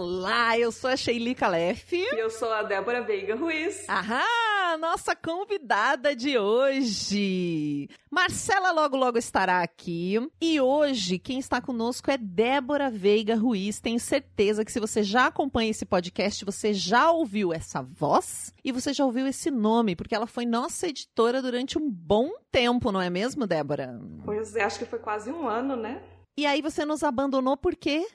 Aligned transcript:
Olá, 0.00 0.56
eu 0.56 0.70
sou 0.70 0.88
a 0.88 0.96
Sheili 0.96 1.34
Calef. 1.34 1.92
E 1.92 2.20
eu 2.20 2.30
sou 2.30 2.52
a 2.52 2.62
Débora 2.62 3.02
Veiga 3.02 3.34
Ruiz. 3.34 3.84
Ahá, 3.88 4.78
nossa 4.78 5.16
convidada 5.16 6.14
de 6.14 6.38
hoje. 6.38 7.88
Marcela 8.08 8.70
logo 8.70 8.96
logo 8.96 9.18
estará 9.18 9.60
aqui. 9.60 10.14
E 10.40 10.60
hoje 10.60 11.18
quem 11.18 11.40
está 11.40 11.60
conosco 11.60 12.12
é 12.12 12.16
Débora 12.16 12.92
Veiga 12.92 13.34
Ruiz. 13.34 13.80
Tenho 13.80 13.98
certeza 13.98 14.64
que 14.64 14.70
se 14.70 14.78
você 14.78 15.02
já 15.02 15.26
acompanha 15.26 15.72
esse 15.72 15.84
podcast, 15.84 16.44
você 16.44 16.72
já 16.72 17.10
ouviu 17.10 17.52
essa 17.52 17.82
voz 17.82 18.54
e 18.64 18.70
você 18.70 18.92
já 18.92 19.04
ouviu 19.04 19.26
esse 19.26 19.50
nome, 19.50 19.96
porque 19.96 20.14
ela 20.14 20.28
foi 20.28 20.46
nossa 20.46 20.86
editora 20.86 21.42
durante 21.42 21.76
um 21.76 21.90
bom 21.90 22.30
tempo, 22.52 22.92
não 22.92 23.02
é 23.02 23.10
mesmo, 23.10 23.48
Débora? 23.48 24.00
Pois 24.24 24.54
é, 24.54 24.62
acho 24.62 24.78
que 24.78 24.86
foi 24.86 25.00
quase 25.00 25.32
um 25.32 25.48
ano, 25.48 25.74
né? 25.74 26.00
E 26.38 26.46
aí 26.46 26.62
você 26.62 26.84
nos 26.84 27.02
abandonou 27.02 27.56
por 27.56 27.74
quê? 27.74 28.06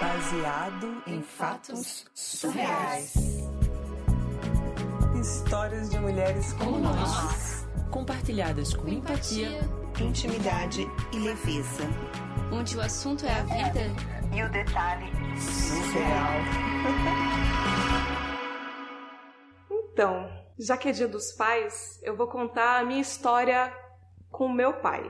Baseado 0.00 1.02
em 1.06 1.22
fatos 1.22 2.06
surreais. 2.14 3.43
Histórias 5.24 5.88
de 5.88 5.98
mulheres 5.98 6.52
como 6.52 6.80
nós, 6.80 7.66
compartilhadas 7.90 8.74
com 8.74 8.86
empatia, 8.86 9.58
intimidade 9.98 10.86
e 11.14 11.18
leveza. 11.18 11.84
Onde 12.52 12.76
o 12.76 12.82
assunto 12.82 13.24
é 13.24 13.32
a 13.32 13.42
vida 13.42 13.80
e 14.36 14.42
o 14.42 14.50
detalhe 14.50 15.10
surreal. 15.40 16.34
Então, 19.94 20.28
já 20.58 20.76
que 20.76 20.88
é 20.88 20.92
dia 20.92 21.06
dos 21.06 21.30
pais, 21.32 22.00
eu 22.02 22.16
vou 22.16 22.26
contar 22.26 22.80
a 22.80 22.84
minha 22.84 23.00
história 23.00 23.72
com 24.28 24.48
meu 24.48 24.74
pai. 24.74 25.08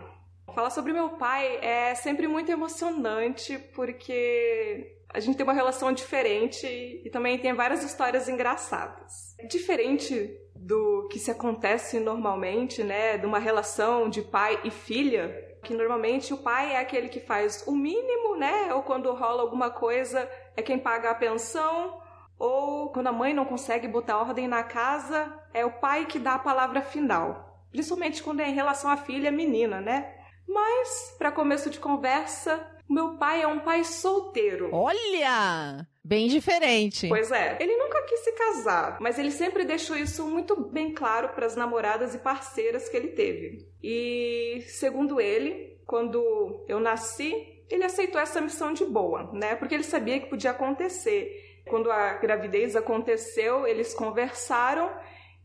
Falar 0.54 0.69
sobre 0.69 0.92
meu 0.92 1.16
pai 1.16 1.56
é 1.56 1.94
sempre 1.94 2.28
muito 2.28 2.52
emocionante 2.52 3.58
porque 3.75 4.94
a 5.14 5.20
gente 5.20 5.36
tem 5.36 5.44
uma 5.44 5.52
relação 5.52 5.92
diferente 5.92 6.66
e 6.66 7.08
também 7.08 7.38
tem 7.38 7.52
várias 7.52 7.84
histórias 7.84 8.28
engraçadas. 8.28 9.36
Diferente 9.48 10.36
do 10.56 11.06
que 11.08 11.20
se 11.20 11.30
acontece 11.30 12.00
normalmente, 12.00 12.82
né, 12.82 13.16
de 13.16 13.25
uma 13.25 13.38
relação 13.38 14.08
de 14.08 14.20
pai 14.22 14.58
e 14.64 14.70
filha, 14.70 15.56
que 15.62 15.72
normalmente 15.72 16.34
o 16.34 16.38
pai 16.38 16.72
é 16.72 16.78
aquele 16.80 17.08
que 17.08 17.20
faz 17.20 17.62
o 17.64 17.76
mínimo, 17.76 18.34
né, 18.34 18.75
ou 18.75 18.82
quando 18.82 19.12
rola 19.12 19.42
alguma 19.42 19.70
coisa 19.70 20.28
é 20.56 20.62
quem 20.62 20.80
paga 20.80 21.10
a 21.10 21.14
pensão, 21.14 22.02
ou 22.36 22.91
quando 22.91 23.06
a 23.06 23.12
mãe 23.12 23.32
não 23.32 23.44
consegue 23.44 23.86
botar 23.86 24.19
ordem 24.19 24.48
na 24.48 24.64
casa, 24.64 25.32
é 25.52 25.64
o 25.64 25.70
pai 25.70 26.06
que 26.06 26.19
dá 26.19 26.34
a 26.34 26.41
palavra 26.41 26.82
final. 26.82 27.69
Principalmente 27.70 28.20
quando 28.20 28.41
é 28.41 28.48
em 28.48 28.54
relação 28.54 28.91
à 28.91 28.96
filha 28.96 29.31
menina, 29.31 29.81
né? 29.81 30.12
Mas, 30.46 31.14
para 31.16 31.31
começo 31.31 31.70
de 31.70 31.78
conversa, 31.78 32.73
meu 32.88 33.16
pai 33.16 33.42
é 33.42 33.46
um 33.46 33.60
pai 33.60 33.84
solteiro. 33.84 34.70
Olha! 34.72 35.86
Bem 36.02 36.28
diferente. 36.28 37.08
Pois 37.08 37.32
é. 37.32 37.56
Ele 37.58 37.76
nunca 37.76 38.02
quis 38.02 38.20
se 38.20 38.32
casar, 38.32 38.98
mas 39.00 39.18
ele 39.18 39.30
sempre 39.30 39.64
deixou 39.64 39.96
isso 39.96 40.26
muito 40.26 40.54
bem 40.70 40.92
claro 40.92 41.30
para 41.30 41.46
as 41.46 41.56
namoradas 41.56 42.14
e 42.14 42.18
parceiras 42.18 42.88
que 42.88 42.96
ele 42.96 43.08
teve. 43.08 43.66
E, 43.82 44.62
segundo 44.66 45.18
ele, 45.18 45.78
quando 45.86 46.64
eu 46.68 46.78
nasci, 46.78 47.64
ele 47.70 47.84
aceitou 47.84 48.20
essa 48.20 48.40
missão 48.40 48.74
de 48.74 48.84
boa, 48.84 49.30
né? 49.32 49.54
Porque 49.56 49.74
ele 49.74 49.82
sabia 49.82 50.20
que 50.20 50.28
podia 50.28 50.50
acontecer. 50.50 51.62
Quando 51.66 51.90
a 51.90 52.14
gravidez 52.14 52.76
aconteceu, 52.76 53.66
eles 53.66 53.94
conversaram 53.94 54.94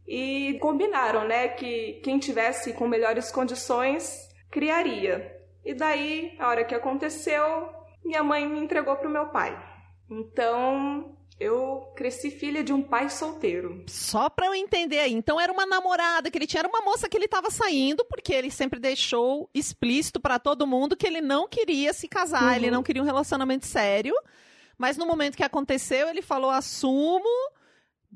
e 0.05 0.57
combinaram, 0.59 1.25
né, 1.25 1.49
que 1.49 2.01
quem 2.03 2.17
tivesse 2.17 2.73
com 2.73 2.87
melhores 2.87 3.31
condições 3.31 4.27
criaria. 4.49 5.38
E 5.63 5.73
daí, 5.73 6.35
a 6.39 6.47
hora 6.47 6.63
que 6.63 6.75
aconteceu, 6.75 7.69
minha 8.03 8.23
mãe 8.23 8.47
me 8.47 8.59
entregou 8.59 8.95
pro 8.95 9.09
meu 9.09 9.27
pai. 9.27 9.57
Então, 10.09 11.15
eu 11.39 11.91
cresci 11.95 12.29
filha 12.29 12.63
de 12.63 12.73
um 12.73 12.81
pai 12.81 13.09
solteiro. 13.09 13.83
Só 13.87 14.29
pra 14.29 14.47
eu 14.47 14.55
entender 14.55 14.99
aí. 14.99 15.13
Então 15.13 15.39
era 15.39 15.51
uma 15.51 15.65
namorada 15.65 16.29
que 16.29 16.37
ele 16.37 16.45
tinha, 16.45 16.61
era 16.61 16.67
uma 16.67 16.81
moça 16.81 17.07
que 17.07 17.15
ele 17.15 17.27
tava 17.27 17.49
saindo, 17.49 18.03
porque 18.05 18.33
ele 18.33 18.51
sempre 18.51 18.79
deixou 18.79 19.49
explícito 19.53 20.19
para 20.19 20.37
todo 20.37 20.67
mundo 20.67 20.97
que 20.97 21.07
ele 21.07 21.21
não 21.21 21.47
queria 21.47 21.93
se 21.93 22.07
casar, 22.07 22.43
uhum. 22.43 22.55
ele 22.55 22.71
não 22.71 22.83
queria 22.83 23.01
um 23.01 23.05
relacionamento 23.05 23.65
sério. 23.65 24.13
Mas 24.77 24.97
no 24.97 25.05
momento 25.05 25.37
que 25.37 25.43
aconteceu, 25.43 26.09
ele 26.09 26.21
falou: 26.21 26.49
assumo, 26.49 27.29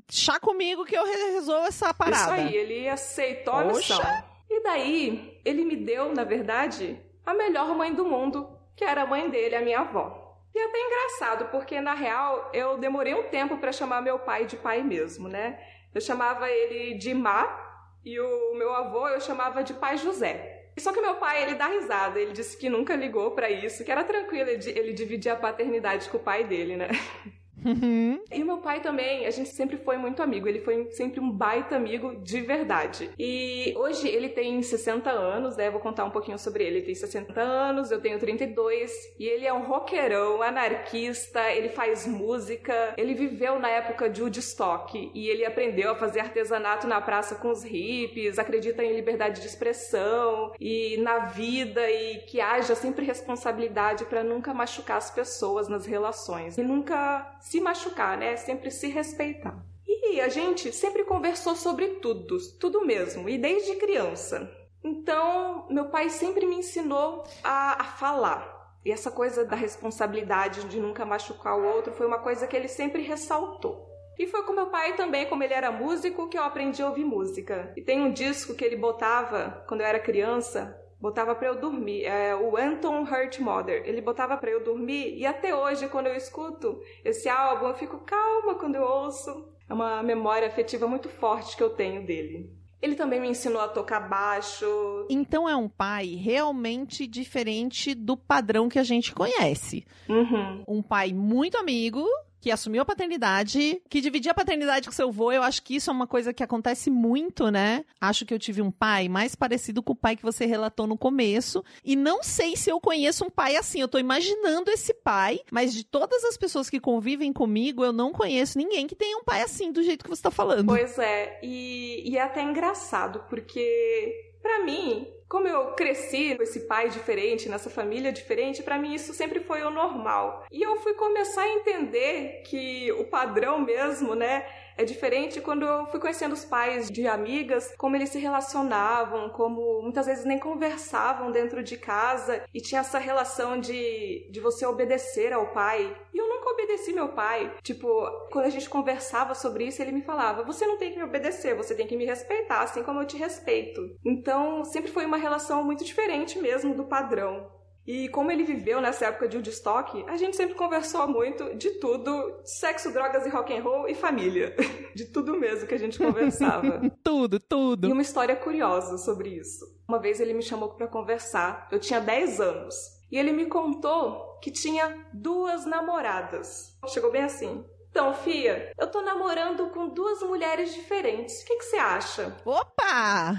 chá 0.09 0.39
comigo 0.39 0.85
que 0.85 0.97
eu 0.97 1.05
resolvo 1.05 1.67
essa 1.67 1.93
parada. 1.93 2.37
Isso 2.37 2.47
aí, 2.47 2.55
ele 2.55 2.89
aceitou 2.89 3.53
a 3.53 3.63
missão. 3.65 4.01
E 4.49 4.63
daí, 4.63 5.41
ele 5.43 5.65
me 5.65 5.75
deu, 5.75 6.13
na 6.13 6.23
verdade, 6.23 6.99
a 7.25 7.33
melhor 7.33 7.75
mãe 7.75 7.93
do 7.93 8.05
mundo, 8.05 8.49
que 8.75 8.83
era 8.83 9.03
a 9.03 9.07
mãe 9.07 9.29
dele, 9.29 9.55
a 9.55 9.61
minha 9.61 9.79
avó. 9.79 10.21
E 10.53 10.59
é 10.59 10.65
até 10.65 10.79
engraçado, 10.79 11.45
porque 11.51 11.81
na 11.81 11.93
real 11.93 12.49
eu 12.53 12.77
demorei 12.77 13.13
um 13.13 13.23
tempo 13.29 13.57
para 13.57 13.71
chamar 13.71 14.01
meu 14.01 14.19
pai 14.19 14.45
de 14.45 14.55
pai 14.55 14.83
mesmo, 14.83 15.27
né? 15.27 15.59
Eu 15.93 16.01
chamava 16.01 16.49
ele 16.49 16.95
de 16.95 17.13
Má 17.13 17.59
e 18.05 18.19
o 18.19 18.55
meu 18.55 18.73
avô 18.73 19.07
eu 19.07 19.19
chamava 19.19 19.63
de 19.63 19.73
pai 19.73 19.97
José. 19.97 20.53
Só 20.77 20.91
que 20.91 21.01
meu 21.01 21.15
pai, 21.15 21.43
ele 21.43 21.55
dá 21.55 21.67
risada, 21.67 22.19
ele 22.19 22.33
disse 22.33 22.57
que 22.57 22.67
nunca 22.67 22.95
ligou 22.95 23.31
para 23.31 23.49
isso, 23.49 23.83
que 23.83 23.91
era 23.91 24.03
tranquilo 24.03 24.49
ele, 24.49 24.91
dividir 24.93 25.31
a 25.31 25.35
paternidade 25.35 26.09
com 26.09 26.17
o 26.17 26.23
pai 26.23 26.43
dele, 26.43 26.75
né? 26.75 26.87
Uhum. 27.65 28.19
E 28.31 28.43
meu 28.43 28.57
pai 28.57 28.81
também, 28.81 29.25
a 29.25 29.31
gente 29.31 29.49
sempre 29.49 29.77
foi 29.77 29.97
muito 29.97 30.21
amigo. 30.21 30.47
Ele 30.47 30.59
foi 30.59 30.89
sempre 30.91 31.19
um 31.19 31.31
baita 31.31 31.75
amigo 31.75 32.15
de 32.21 32.41
verdade. 32.41 33.09
E 33.17 33.73
hoje 33.77 34.07
ele 34.07 34.29
tem 34.29 34.61
60 34.61 35.09
anos, 35.09 35.55
né? 35.55 35.69
Vou 35.69 35.79
contar 35.79 36.05
um 36.05 36.09
pouquinho 36.09 36.37
sobre 36.37 36.63
ele. 36.63 36.77
Ele 36.77 36.85
tem 36.85 36.95
60 36.95 37.39
anos, 37.39 37.91
eu 37.91 38.01
tenho 38.01 38.19
32. 38.19 38.91
E 39.19 39.25
ele 39.25 39.45
é 39.45 39.53
um 39.53 39.63
roqueirão, 39.63 40.41
anarquista, 40.41 41.51
ele 41.51 41.69
faz 41.69 42.07
música. 42.07 42.93
Ele 42.97 43.13
viveu 43.13 43.59
na 43.59 43.69
época 43.69 44.09
de 44.09 44.21
Woodstock 44.21 45.11
e 45.13 45.27
ele 45.27 45.45
aprendeu 45.45 45.91
a 45.91 45.95
fazer 45.95 46.19
artesanato 46.19 46.87
na 46.87 46.99
praça 47.01 47.35
com 47.35 47.49
os 47.49 47.63
hippies, 47.63 48.39
acredita 48.39 48.83
em 48.83 48.95
liberdade 48.95 49.41
de 49.41 49.47
expressão 49.47 50.53
e 50.59 50.97
na 50.97 51.19
vida 51.19 51.89
e 51.89 52.19
que 52.19 52.41
haja 52.41 52.75
sempre 52.75 53.05
responsabilidade 53.05 54.05
para 54.05 54.23
nunca 54.23 54.53
machucar 54.53 54.97
as 54.97 55.11
pessoas 55.11 55.67
nas 55.67 55.85
relações 55.85 56.57
e 56.57 56.63
nunca 56.63 57.35
se 57.39 57.52
machucar, 57.59 58.17
né? 58.17 58.35
Sempre 58.35 58.71
se 58.71 58.87
respeitar. 58.87 59.63
E 59.87 60.21
a 60.21 60.29
gente 60.29 60.71
sempre 60.71 61.03
conversou 61.03 61.55
sobre 61.55 61.87
tudo, 61.95 62.37
tudo 62.59 62.85
mesmo, 62.85 63.27
e 63.27 63.37
desde 63.37 63.75
criança. 63.75 64.49
Então, 64.83 65.67
meu 65.69 65.85
pai 65.89 66.09
sempre 66.09 66.45
me 66.45 66.57
ensinou 66.57 67.23
a, 67.43 67.81
a 67.81 67.83
falar. 67.85 68.77
E 68.85 68.91
essa 68.91 69.09
coisa 69.09 69.45
da 69.45 69.55
responsabilidade 69.55 70.65
de 70.65 70.79
nunca 70.79 71.05
machucar 71.05 71.57
o 71.57 71.65
outro 71.65 71.93
foi 71.93 72.05
uma 72.05 72.19
coisa 72.19 72.45
que 72.45 72.55
ele 72.55 72.67
sempre 72.67 73.01
ressaltou. 73.01 73.89
E 74.19 74.27
foi 74.27 74.43
com 74.43 74.53
meu 74.53 74.67
pai 74.67 74.95
também, 74.95 75.25
como 75.25 75.43
ele 75.43 75.53
era 75.53 75.71
músico, 75.71 76.27
que 76.27 76.37
eu 76.37 76.43
aprendi 76.43 76.81
a 76.81 76.87
ouvir 76.87 77.05
música. 77.05 77.73
E 77.75 77.81
tem 77.81 78.01
um 78.01 78.11
disco 78.11 78.53
que 78.53 78.63
ele 78.63 78.75
botava 78.75 79.63
quando 79.67 79.81
eu 79.81 79.87
era 79.87 79.99
criança, 79.99 80.79
botava 81.03 81.35
para 81.35 81.49
eu 81.49 81.59
dormir, 81.59 82.05
é 82.05 82.33
o 82.33 82.55
Anton 82.55 83.01
Hurt 83.01 83.37
Mother. 83.39 83.83
Ele 83.85 83.99
botava 83.99 84.37
para 84.37 84.49
eu 84.49 84.63
dormir 84.63 85.17
e 85.17 85.25
até 85.25 85.53
hoje 85.53 85.89
quando 85.89 86.07
eu 86.07 86.15
escuto 86.15 86.79
esse 87.03 87.27
álbum, 87.27 87.67
eu 87.67 87.73
fico 87.73 87.97
calma 88.05 88.55
quando 88.55 88.75
eu 88.75 88.83
ouço. 88.83 89.49
É 89.67 89.73
uma 89.73 90.01
memória 90.01 90.47
afetiva 90.47 90.87
muito 90.87 91.09
forte 91.09 91.57
que 91.57 91.63
eu 91.63 91.71
tenho 91.71 92.05
dele. 92.05 92.49
Ele 92.81 92.95
também 92.95 93.19
me 93.19 93.27
ensinou 93.27 93.61
a 93.61 93.67
tocar 93.67 93.99
baixo. 93.99 94.65
Então 95.09 95.47
é 95.47 95.57
um 95.57 95.67
pai 95.67 96.15
realmente 96.15 97.05
diferente 97.05 97.93
do 97.93 98.15
padrão 98.15 98.69
que 98.69 98.79
a 98.79 98.83
gente 98.83 99.13
conhece. 99.13 99.85
Uhum. 100.07 100.63
Um 100.65 100.81
pai 100.81 101.11
muito 101.11 101.57
amigo, 101.57 102.05
que 102.43 102.51
assumiu 102.51 102.81
a 102.81 102.85
paternidade, 102.85 103.81
que 103.89 104.01
dividia 104.01 104.33
a 104.33 104.35
paternidade 104.35 104.85
com 104.85 104.91
seu 104.91 105.07
avô. 105.07 105.31
Eu 105.31 105.43
acho 105.43 105.63
que 105.63 105.77
isso 105.77 105.89
é 105.89 105.93
uma 105.93 106.05
coisa 106.05 106.33
que 106.33 106.43
acontece 106.43 106.89
muito, 106.89 107.49
né? 107.49 107.85
Acho 108.01 108.25
que 108.25 108.33
eu 108.33 108.37
tive 108.37 108.61
um 108.61 108.69
pai 108.69 109.07
mais 109.07 109.33
parecido 109.33 109.81
com 109.81 109.93
o 109.93 109.95
pai 109.95 110.17
que 110.17 110.23
você 110.23 110.45
relatou 110.45 110.85
no 110.85 110.97
começo. 110.97 111.63
E 111.85 111.95
não 111.95 112.21
sei 112.21 112.57
se 112.57 112.69
eu 112.69 112.81
conheço 112.81 113.23
um 113.23 113.29
pai 113.29 113.55
assim. 113.55 113.79
Eu 113.79 113.87
tô 113.87 113.97
imaginando 113.97 114.69
esse 114.69 114.93
pai, 114.93 115.39
mas 115.49 115.73
de 115.73 115.85
todas 115.85 116.21
as 116.25 116.35
pessoas 116.35 116.69
que 116.69 116.81
convivem 116.81 117.31
comigo, 117.31 117.81
eu 117.81 117.93
não 117.93 118.11
conheço 118.11 118.57
ninguém 118.57 118.87
que 118.87 118.95
tenha 118.95 119.17
um 119.17 119.23
pai 119.23 119.41
assim, 119.41 119.71
do 119.71 119.81
jeito 119.81 120.03
que 120.03 120.09
você 120.09 120.23
tá 120.23 120.31
falando. 120.31 120.67
Pois 120.67 120.99
é, 120.99 121.39
e, 121.41 122.03
e 122.11 122.17
é 122.17 122.23
até 122.23 122.43
engraçado, 122.43 123.23
porque 123.29 124.33
para 124.41 124.65
mim, 124.65 125.07
como 125.33 125.47
eu 125.47 125.71
cresci 125.71 126.35
com 126.35 126.43
esse 126.43 126.59
pai 126.67 126.89
diferente, 126.89 127.49
nessa 127.49 127.67
família 127.67 128.11
diferente, 128.11 128.61
para 128.61 128.77
mim 128.77 128.93
isso 128.93 129.15
sempre 129.15 129.39
foi 129.39 129.63
o 129.63 129.71
normal. 129.71 130.45
E 130.51 130.61
eu 130.61 130.79
fui 130.81 130.93
começar 130.93 131.41
a 131.41 131.49
entender 131.49 132.43
que 132.45 132.91
o 132.91 133.05
padrão 133.05 133.59
mesmo, 133.59 134.13
né, 134.13 134.45
é 134.77 134.83
diferente 134.83 135.41
quando 135.41 135.65
eu 135.65 135.85
fui 135.87 135.99
conhecendo 135.99 136.33
os 136.33 136.45
pais 136.45 136.89
de 136.89 137.07
amigas, 137.07 137.73
como 137.77 137.95
eles 137.95 138.09
se 138.09 138.19
relacionavam, 138.19 139.29
como 139.29 139.81
muitas 139.81 140.05
vezes 140.05 140.25
nem 140.25 140.39
conversavam 140.39 141.31
dentro 141.31 141.63
de 141.63 141.77
casa 141.77 142.43
e 142.53 142.61
tinha 142.61 142.81
essa 142.81 142.99
relação 142.99 143.59
de, 143.59 144.27
de 144.29 144.39
você 144.39 144.65
obedecer 144.65 145.33
ao 145.33 145.47
pai. 145.53 145.95
E 146.13 146.17
eu 146.17 146.27
nunca 146.27 146.49
obedeci 146.49 146.93
meu 146.93 147.09
pai. 147.09 147.55
Tipo, 147.61 147.87
quando 148.31 148.45
a 148.45 148.49
gente 148.49 148.69
conversava 148.69 149.33
sobre 149.35 149.65
isso, 149.65 149.81
ele 149.81 149.91
me 149.91 150.01
falava: 150.01 150.43
Você 150.43 150.65
não 150.65 150.77
tem 150.77 150.91
que 150.91 150.97
me 150.97 151.03
obedecer, 151.03 151.55
você 151.55 151.75
tem 151.75 151.87
que 151.87 151.97
me 151.97 152.05
respeitar, 152.05 152.61
assim 152.61 152.83
como 152.83 153.01
eu 153.01 153.07
te 153.07 153.17
respeito. 153.17 153.81
Então, 154.05 154.63
sempre 154.65 154.91
foi 154.91 155.05
uma 155.05 155.17
relação 155.17 155.63
muito 155.63 155.83
diferente 155.83 156.39
mesmo 156.39 156.73
do 156.73 156.85
padrão. 156.85 157.51
E 157.85 158.07
como 158.09 158.31
ele 158.31 158.43
viveu 158.43 158.79
nessa 158.79 159.07
época 159.07 159.27
de 159.27 159.35
Woodstock, 159.35 160.05
a 160.07 160.15
gente 160.15 160.37
sempre 160.37 160.55
conversou 160.55 161.07
muito 161.07 161.55
de 161.55 161.71
tudo, 161.71 162.39
sexo, 162.45 162.93
drogas 162.93 163.25
e 163.25 163.29
rock 163.29 163.53
and 163.53 163.61
roll 163.61 163.87
e 163.89 163.93
família. 163.93 164.55
De 164.95 165.05
tudo 165.05 165.35
mesmo 165.39 165.67
que 165.67 165.73
a 165.73 165.79
gente 165.79 165.97
conversava. 165.97 166.79
tudo, 167.03 167.39
tudo. 167.39 167.87
E 167.87 167.91
uma 167.91 168.03
história 168.03 168.35
curiosa 168.35 168.95
sobre 168.99 169.29
isso. 169.29 169.65
Uma 169.87 169.99
vez 169.99 170.19
ele 170.19 170.35
me 170.35 170.43
chamou 170.43 170.69
para 170.69 170.87
conversar. 170.87 171.67
Eu 171.71 171.79
tinha 171.79 171.99
10 171.99 172.39
anos. 172.39 172.75
E 173.11 173.17
ele 173.17 173.31
me 173.31 173.47
contou 173.47 174.39
que 174.39 174.51
tinha 174.51 175.07
duas 175.11 175.65
namoradas. 175.65 176.77
Chegou 176.87 177.11
bem 177.11 177.23
assim. 177.23 177.65
Então, 177.93 178.11
Fia, 178.11 178.71
eu 178.79 178.87
tô 178.87 179.01
namorando 179.01 179.69
com 179.69 179.87
duas 179.87 180.19
mulheres 180.23 180.73
diferentes. 180.73 181.43
O 181.43 181.45
que, 181.45 181.61
você 181.61 181.75
acha? 181.77 182.35
Opa! 182.43 183.35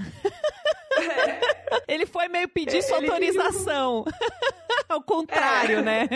Ele 1.89 2.07
foi 2.07 2.29
meio 2.29 2.49
pedir 2.49 2.81
sua 2.83 2.99
Ele- 2.99 3.09
autorização. 3.09 4.05
Ao 4.89 5.03
contrário, 5.03 5.79
É. 5.79 5.83
né? 5.83 6.09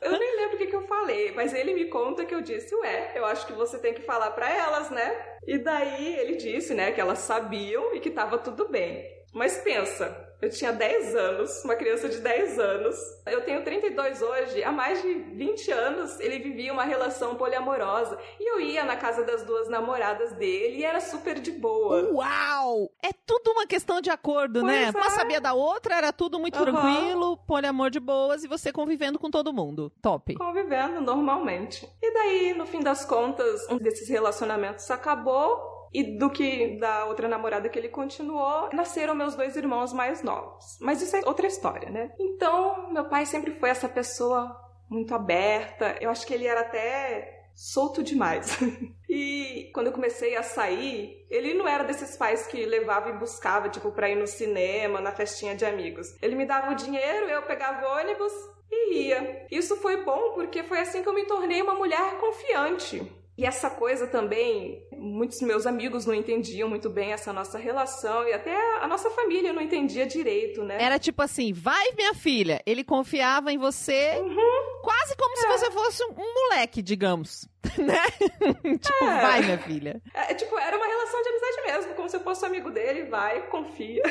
Eu 0.00 0.18
nem 0.18 0.36
lembro 0.36 0.54
o 0.54 0.58
que, 0.58 0.68
que 0.68 0.76
eu 0.76 0.86
falei, 0.86 1.32
mas 1.32 1.52
ele 1.52 1.74
me 1.74 1.86
conta 1.86 2.24
que 2.24 2.34
eu 2.34 2.40
disse, 2.40 2.74
ué, 2.76 3.12
eu 3.14 3.24
acho 3.26 3.46
que 3.46 3.52
você 3.52 3.78
tem 3.78 3.92
que 3.92 4.00
falar 4.02 4.30
pra 4.30 4.48
elas, 4.48 4.90
né? 4.90 5.36
E 5.46 5.58
daí 5.58 6.14
ele 6.16 6.36
disse, 6.36 6.72
né, 6.72 6.92
que 6.92 7.00
elas 7.00 7.18
sabiam 7.18 7.94
e 7.94 8.00
que 8.00 8.10
tava 8.10 8.38
tudo 8.38 8.68
bem. 8.68 9.04
Mas 9.34 9.58
pensa, 9.58 10.16
eu 10.40 10.48
tinha 10.48 10.72
10 10.72 11.16
anos, 11.16 11.64
uma 11.64 11.74
criança 11.74 12.08
de 12.08 12.18
10 12.18 12.58
anos. 12.58 12.96
Eu 13.26 13.44
tenho 13.44 13.64
32 13.64 14.22
hoje. 14.22 14.62
Há 14.62 14.70
mais 14.70 15.02
de 15.02 15.12
20 15.12 15.72
anos 15.72 16.20
ele 16.20 16.38
vivia 16.38 16.72
uma 16.72 16.84
relação 16.84 17.34
poliamorosa. 17.34 18.16
E 18.38 18.48
eu 18.52 18.60
ia 18.60 18.84
na 18.84 18.96
casa 18.96 19.24
das 19.24 19.42
duas 19.42 19.68
namoradas 19.68 20.32
dele 20.34 20.78
e 20.78 20.84
era 20.84 21.00
super 21.00 21.40
de 21.40 21.50
boa. 21.50 22.10
Uau! 22.12 22.90
É 23.02 23.10
tudo 23.26 23.50
uma 23.52 23.66
questão 23.66 24.00
de 24.00 24.10
acordo, 24.10 24.60
Pois 24.60 24.72
né? 24.72 24.84
é. 24.84 24.90
Uma 24.96 25.10
sabia 25.10 25.40
da 25.40 25.52
outra, 25.54 25.96
era 25.96 26.12
tudo 26.12 26.38
muito 26.38 26.56
Aham. 26.58 26.64
tranquilo, 26.72 27.36
poliamor 27.38 27.90
de 27.90 27.98
boas 27.98 28.44
e 28.44 28.48
você 28.48 28.70
convivendo 28.72 29.18
com 29.18 29.30
todo 29.30 29.52
mundo. 29.52 29.90
Top. 30.00 30.32
convivendo 30.34 31.00
normalmente. 31.00 31.88
E 32.00 32.12
daí, 32.12 32.54
no 32.54 32.66
fim 32.66 32.80
das 32.80 33.04
contas, 33.04 33.68
um 33.68 33.78
desses 33.78 34.08
relacionamentos 34.08 34.88
acabou. 34.90 35.73
E 35.94 36.18
do 36.18 36.28
que 36.28 36.76
da 36.78 37.04
outra 37.04 37.28
namorada 37.28 37.68
que 37.68 37.78
ele 37.78 37.88
continuou, 37.88 38.68
nasceram 38.72 39.14
meus 39.14 39.36
dois 39.36 39.54
irmãos 39.56 39.92
mais 39.92 40.24
novos. 40.24 40.76
Mas 40.80 41.00
isso 41.00 41.16
é 41.16 41.20
outra 41.24 41.46
história, 41.46 41.88
né? 41.88 42.10
Então, 42.18 42.90
meu 42.92 43.04
pai 43.04 43.24
sempre 43.24 43.52
foi 43.52 43.70
essa 43.70 43.88
pessoa 43.88 44.60
muito 44.90 45.14
aberta. 45.14 45.96
Eu 46.00 46.10
acho 46.10 46.26
que 46.26 46.34
ele 46.34 46.46
era 46.48 46.62
até 46.62 47.44
solto 47.54 48.02
demais. 48.02 48.58
e 49.08 49.70
quando 49.72 49.86
eu 49.86 49.92
comecei 49.92 50.36
a 50.36 50.42
sair, 50.42 51.24
ele 51.30 51.54
não 51.54 51.68
era 51.68 51.84
desses 51.84 52.16
pais 52.16 52.46
que 52.46 52.66
levava 52.66 53.10
e 53.10 53.18
buscava, 53.18 53.68
tipo, 53.68 53.92
pra 53.92 54.10
ir 54.10 54.16
no 54.16 54.26
cinema, 54.26 55.00
na 55.00 55.12
festinha 55.12 55.54
de 55.54 55.64
amigos. 55.64 56.16
Ele 56.20 56.34
me 56.34 56.44
dava 56.44 56.72
o 56.72 56.76
dinheiro, 56.76 57.26
eu 57.26 57.42
pegava 57.42 57.86
o 57.86 57.98
ônibus 58.00 58.32
e 58.70 59.06
ia. 59.06 59.46
Isso 59.50 59.76
foi 59.76 60.04
bom 60.04 60.32
porque 60.34 60.64
foi 60.64 60.80
assim 60.80 61.02
que 61.02 61.08
eu 61.08 61.14
me 61.14 61.24
tornei 61.24 61.62
uma 61.62 61.74
mulher 61.74 62.18
confiante. 62.18 63.23
E 63.36 63.44
essa 63.44 63.68
coisa 63.68 64.06
também, 64.06 64.86
muitos 64.92 65.40
meus 65.40 65.66
amigos 65.66 66.06
não 66.06 66.14
entendiam 66.14 66.68
muito 66.68 66.88
bem 66.88 67.12
essa 67.12 67.32
nossa 67.32 67.58
relação 67.58 68.28
e 68.28 68.32
até 68.32 68.54
a 68.80 68.86
nossa 68.86 69.10
família 69.10 69.52
não 69.52 69.60
entendia 69.60 70.06
direito, 70.06 70.62
né? 70.62 70.76
Era 70.80 71.00
tipo 71.00 71.20
assim, 71.20 71.52
vai 71.52 71.90
minha 71.96 72.14
filha. 72.14 72.62
Ele 72.64 72.84
confiava 72.84 73.52
em 73.52 73.58
você 73.58 74.12
Uhum. 74.20 74.80
quase 74.84 75.16
como 75.16 75.32
É. 75.32 75.36
se 75.40 75.46
você 75.48 75.70
fosse 75.72 76.04
um, 76.04 76.14
moleque, 76.34 76.80
digamos. 76.80 77.48
Né? 77.76 78.02
tipo, 78.78 79.04
É. 79.04 79.20
vai 79.22 79.42
minha 79.42 79.58
filha. 79.58 80.00
É, 80.14 80.32
tipo, 80.34 80.56
era 80.56 80.76
uma 80.76 80.86
relação 80.86 81.20
de 81.22 81.28
amizade 81.30 81.62
mesmo, 81.66 81.94
como 81.94 82.08
se 82.08 82.16
eu 82.16 82.20
fosse 82.20 82.46
amigo 82.46 82.70
dele, 82.70 83.04
vai, 83.04 83.48
confia. 83.48 84.02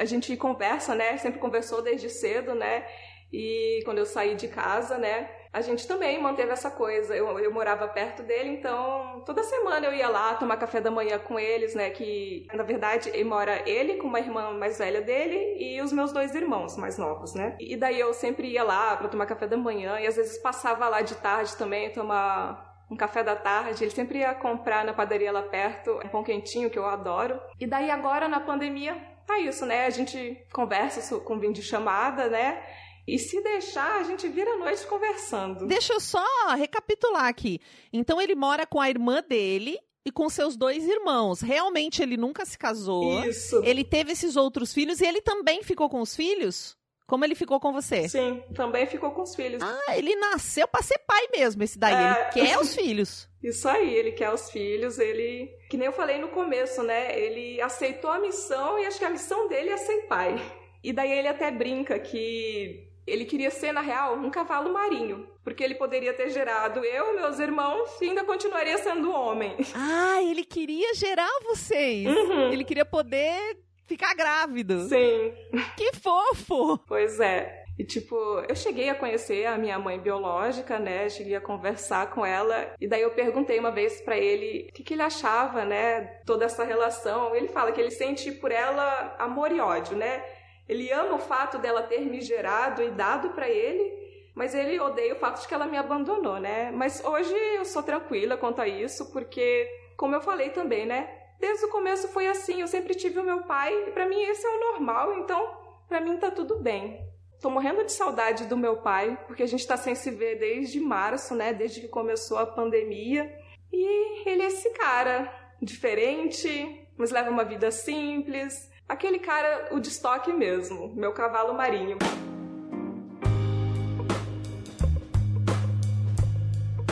A 0.00 0.04
gente 0.04 0.36
conversa, 0.36 0.96
né? 0.96 1.16
Sempre 1.18 1.38
conversou 1.38 1.80
desde 1.80 2.08
cedo, 2.10 2.54
né? 2.56 2.84
E 3.32 3.82
quando 3.84 3.98
eu 3.98 4.06
saí 4.06 4.34
de 4.34 4.48
casa, 4.48 4.98
né? 4.98 5.30
A 5.52 5.60
gente 5.60 5.86
também 5.86 6.20
manteve 6.20 6.50
essa 6.50 6.70
coisa. 6.70 7.16
Eu, 7.16 7.38
eu 7.38 7.52
morava 7.52 7.88
perto 7.88 8.22
dele, 8.22 8.50
então 8.50 9.22
toda 9.24 9.42
semana 9.42 9.86
eu 9.86 9.92
ia 9.92 10.08
lá 10.08 10.34
tomar 10.34 10.56
café 10.56 10.80
da 10.80 10.90
manhã 10.90 11.18
com 11.18 11.38
eles, 11.38 11.74
né? 11.74 11.90
Que 11.90 12.46
na 12.52 12.62
verdade 12.62 13.12
mora 13.24 13.62
ele 13.68 13.96
com 13.96 14.06
uma 14.06 14.20
irmã 14.20 14.52
mais 14.52 14.78
velha 14.78 15.00
dele 15.00 15.56
e 15.58 15.80
os 15.80 15.92
meus 15.92 16.12
dois 16.12 16.34
irmãos 16.34 16.76
mais 16.76 16.98
novos, 16.98 17.34
né? 17.34 17.56
E 17.58 17.76
daí 17.76 17.98
eu 17.98 18.12
sempre 18.12 18.48
ia 18.48 18.62
lá 18.62 18.96
pra 18.96 19.08
tomar 19.08 19.26
café 19.26 19.46
da 19.46 19.56
manhã 19.56 19.98
e 19.98 20.06
às 20.06 20.16
vezes 20.16 20.38
passava 20.38 20.88
lá 20.88 21.00
de 21.02 21.14
tarde 21.16 21.56
também 21.56 21.90
tomar 21.90 22.68
um 22.90 22.96
café 22.96 23.22
da 23.22 23.36
tarde. 23.36 23.84
Ele 23.84 23.90
sempre 23.90 24.18
ia 24.18 24.34
comprar 24.34 24.84
na 24.84 24.92
padaria 24.92 25.32
lá 25.32 25.42
perto 25.42 25.98
um 26.04 26.08
pão 26.08 26.24
quentinho 26.24 26.70
que 26.70 26.78
eu 26.78 26.86
adoro. 26.86 27.40
E 27.60 27.66
daí 27.66 27.90
agora 27.90 28.28
na 28.28 28.40
pandemia 28.40 28.96
tá 29.26 29.38
isso, 29.38 29.66
né? 29.66 29.86
A 29.86 29.90
gente 29.90 30.42
conversa 30.52 31.20
com 31.20 31.38
vídeo 31.38 31.62
chamada, 31.62 32.28
né? 32.28 32.62
E 33.08 33.18
se 33.18 33.40
deixar, 33.42 34.00
a 34.00 34.02
gente 34.02 34.28
vira 34.28 34.52
a 34.52 34.58
noite 34.58 34.86
conversando. 34.86 35.66
Deixa 35.66 35.94
eu 35.94 36.00
só 36.00 36.22
recapitular 36.54 37.24
aqui. 37.24 37.58
Então 37.90 38.20
ele 38.20 38.34
mora 38.34 38.66
com 38.66 38.78
a 38.78 38.90
irmã 38.90 39.22
dele 39.26 39.78
e 40.04 40.12
com 40.12 40.28
seus 40.28 40.58
dois 40.58 40.86
irmãos. 40.86 41.40
Realmente 41.40 42.02
ele 42.02 42.18
nunca 42.18 42.44
se 42.44 42.58
casou. 42.58 43.24
Isso. 43.24 43.62
Ele 43.64 43.82
teve 43.82 44.12
esses 44.12 44.36
outros 44.36 44.74
filhos 44.74 45.00
e 45.00 45.06
ele 45.06 45.22
também 45.22 45.62
ficou 45.62 45.88
com 45.88 46.02
os 46.02 46.14
filhos? 46.14 46.76
Como 47.06 47.24
ele 47.24 47.34
ficou 47.34 47.58
com 47.58 47.72
você? 47.72 48.06
Sim, 48.06 48.42
também 48.54 48.84
ficou 48.84 49.10
com 49.12 49.22
os 49.22 49.34
filhos. 49.34 49.62
Ah, 49.62 49.96
ele 49.96 50.14
nasceu 50.16 50.68
pra 50.68 50.82
ser 50.82 50.98
pai 51.06 51.28
mesmo, 51.34 51.62
esse 51.62 51.78
daí. 51.78 51.94
É. 51.94 52.20
Ele 52.20 52.46
quer 52.46 52.58
os 52.58 52.74
filhos. 52.74 53.26
Isso 53.42 53.66
aí, 53.66 53.94
ele 53.94 54.12
quer 54.12 54.30
os 54.30 54.50
filhos, 54.50 54.98
ele. 54.98 55.50
Que 55.70 55.78
nem 55.78 55.86
eu 55.86 55.92
falei 55.92 56.18
no 56.18 56.28
começo, 56.28 56.82
né? 56.82 57.18
Ele 57.18 57.58
aceitou 57.62 58.10
a 58.10 58.20
missão 58.20 58.78
e 58.78 58.84
acho 58.84 58.98
que 58.98 59.04
a 59.06 59.10
missão 59.10 59.48
dele 59.48 59.70
é 59.70 59.78
ser 59.78 60.02
pai. 60.02 60.36
E 60.84 60.92
daí 60.92 61.10
ele 61.10 61.28
até 61.28 61.50
brinca 61.50 61.98
que 61.98 62.87
ele 63.08 63.24
queria 63.24 63.50
ser, 63.50 63.72
na 63.72 63.80
real, 63.80 64.14
um 64.16 64.30
cavalo 64.30 64.72
marinho. 64.72 65.28
Porque 65.42 65.64
ele 65.64 65.74
poderia 65.74 66.12
ter 66.12 66.30
gerado 66.30 66.84
eu, 66.84 67.14
meus 67.16 67.38
irmãos, 67.38 67.88
e 68.00 68.06
ainda 68.08 68.24
continuaria 68.24 68.78
sendo 68.78 69.10
homem. 69.10 69.56
Ah, 69.74 70.22
ele 70.22 70.44
queria 70.44 70.94
gerar 70.94 71.30
vocês. 71.44 72.06
Uhum. 72.06 72.52
Ele 72.52 72.64
queria 72.64 72.84
poder 72.84 73.58
ficar 73.86 74.14
grávido. 74.14 74.80
Sim, 74.88 75.32
Que 75.76 75.92
fofo! 75.94 76.78
pois 76.86 77.18
é. 77.20 77.64
E 77.78 77.84
tipo, 77.84 78.16
eu 78.48 78.56
cheguei 78.56 78.88
a 78.88 78.94
conhecer 78.94 79.46
a 79.46 79.56
minha 79.56 79.78
mãe 79.78 80.00
biológica, 80.00 80.80
né? 80.80 81.08
Cheguei 81.08 81.36
a 81.36 81.40
conversar 81.40 82.10
com 82.10 82.26
ela. 82.26 82.74
E 82.80 82.88
daí 82.88 83.02
eu 83.02 83.10
perguntei 83.12 83.56
uma 83.58 83.70
vez 83.70 84.00
pra 84.00 84.16
ele 84.18 84.66
o 84.68 84.72
que, 84.72 84.82
que 84.82 84.94
ele 84.94 85.02
achava, 85.02 85.64
né? 85.64 86.00
Toda 86.26 86.44
essa 86.44 86.64
relação. 86.64 87.36
Ele 87.36 87.46
fala 87.46 87.70
que 87.70 87.80
ele 87.80 87.92
sente 87.92 88.32
por 88.32 88.50
ela 88.50 89.14
amor 89.20 89.52
e 89.52 89.60
ódio, 89.60 89.96
né? 89.96 90.24
Ele 90.68 90.92
ama 90.92 91.14
o 91.14 91.18
fato 91.18 91.58
dela 91.58 91.82
ter 91.82 92.00
me 92.00 92.20
gerado 92.20 92.82
e 92.82 92.90
dado 92.90 93.30
pra 93.30 93.48
ele, 93.48 93.92
mas 94.34 94.54
ele 94.54 94.78
odeia 94.78 95.14
o 95.14 95.18
fato 95.18 95.40
de 95.40 95.48
que 95.48 95.54
ela 95.54 95.66
me 95.66 95.76
abandonou, 95.76 96.38
né? 96.38 96.70
Mas 96.70 97.02
hoje 97.04 97.34
eu 97.56 97.64
sou 97.64 97.82
tranquila 97.82 98.36
quanto 98.36 98.60
a 98.60 98.68
isso, 98.68 99.10
porque, 99.12 99.68
como 99.96 100.14
eu 100.14 100.20
falei 100.20 100.50
também, 100.50 100.86
né? 100.86 101.08
Desde 101.40 101.64
o 101.64 101.70
começo 101.70 102.08
foi 102.08 102.26
assim, 102.26 102.60
eu 102.60 102.68
sempre 102.68 102.94
tive 102.94 103.18
o 103.18 103.24
meu 103.24 103.42
pai, 103.42 103.72
e 103.88 103.90
pra 103.92 104.06
mim 104.06 104.20
esse 104.22 104.44
é 104.44 104.50
o 104.50 104.60
normal, 104.72 105.18
então 105.18 105.56
pra 105.88 106.00
mim 106.00 106.16
tá 106.18 106.30
tudo 106.30 106.58
bem. 106.58 107.08
Tô 107.40 107.48
morrendo 107.48 107.84
de 107.84 107.92
saudade 107.92 108.46
do 108.46 108.56
meu 108.56 108.78
pai, 108.78 109.16
porque 109.26 109.44
a 109.44 109.46
gente 109.46 109.66
tá 109.66 109.76
sem 109.76 109.94
se 109.94 110.10
ver 110.10 110.38
desde 110.38 110.80
março, 110.80 111.34
né? 111.34 111.52
Desde 111.52 111.80
que 111.80 111.88
começou 111.88 112.36
a 112.36 112.46
pandemia. 112.46 113.32
E 113.72 114.28
ele 114.28 114.42
é 114.42 114.46
esse 114.46 114.70
cara 114.70 115.32
diferente, 115.62 116.88
mas 116.96 117.12
leva 117.12 117.30
uma 117.30 117.44
vida 117.44 117.70
simples. 117.70 118.68
Aquele 118.88 119.18
cara, 119.18 119.68
o 119.70 119.80
de 119.80 119.88
estoque 119.88 120.32
mesmo, 120.32 120.90
meu 120.96 121.12
cavalo 121.12 121.52
marinho. 121.52 121.98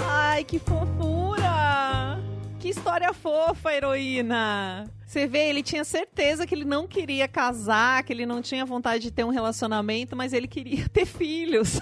Ai, 0.05 0.45
que 0.45 0.59
fofura! 0.59 2.21
Que 2.61 2.69
história 2.69 3.15
fofa, 3.15 3.73
heroína! 3.73 4.93
Você 5.07 5.26
vê, 5.26 5.49
ele 5.49 5.62
tinha 5.62 5.85
certeza 5.85 6.47
que 6.47 6.55
ele 6.55 6.67
não 6.67 6.87
queria 6.87 7.26
casar, 7.26 8.03
que 8.03 8.12
ele 8.12 8.26
não 8.26 8.43
tinha 8.43 8.67
vontade 8.67 9.05
de 9.05 9.11
ter 9.11 9.25
um 9.25 9.31
relacionamento, 9.31 10.15
mas 10.15 10.35
ele 10.35 10.47
queria 10.47 10.87
ter 10.93 11.07
filhos. 11.07 11.81